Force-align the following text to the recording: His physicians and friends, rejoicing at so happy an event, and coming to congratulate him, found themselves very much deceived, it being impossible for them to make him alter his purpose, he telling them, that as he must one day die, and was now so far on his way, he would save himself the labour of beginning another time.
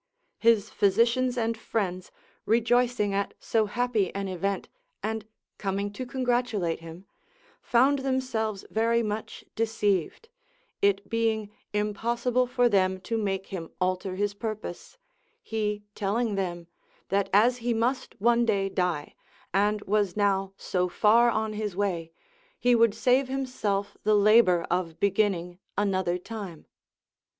His 0.39 0.71
physicians 0.71 1.37
and 1.37 1.55
friends, 1.55 2.11
rejoicing 2.47 3.13
at 3.13 3.35
so 3.39 3.67
happy 3.67 4.11
an 4.15 4.27
event, 4.27 4.67
and 5.03 5.27
coming 5.59 5.93
to 5.93 6.07
congratulate 6.07 6.79
him, 6.79 7.05
found 7.61 7.99
themselves 7.99 8.65
very 8.71 9.03
much 9.03 9.45
deceived, 9.55 10.27
it 10.81 11.07
being 11.07 11.51
impossible 11.71 12.47
for 12.47 12.67
them 12.67 12.99
to 13.01 13.15
make 13.15 13.45
him 13.53 13.69
alter 13.79 14.15
his 14.15 14.33
purpose, 14.33 14.97
he 15.43 15.83
telling 15.93 16.33
them, 16.33 16.65
that 17.09 17.29
as 17.31 17.57
he 17.57 17.71
must 17.71 18.19
one 18.19 18.43
day 18.43 18.69
die, 18.69 19.13
and 19.53 19.83
was 19.83 20.17
now 20.17 20.51
so 20.57 20.89
far 20.89 21.29
on 21.29 21.53
his 21.53 21.75
way, 21.75 22.11
he 22.57 22.73
would 22.73 22.95
save 22.95 23.27
himself 23.27 23.95
the 24.01 24.15
labour 24.15 24.65
of 24.71 24.99
beginning 24.99 25.59
another 25.77 26.17
time. 26.17 26.65